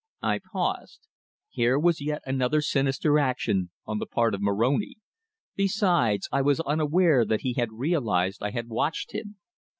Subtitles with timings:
[0.23, 1.01] I paused.
[1.47, 4.95] Here was yet another sinister action on the part of Moroni!
[5.55, 9.35] Besides, I was unaware that he had realized I had watched him!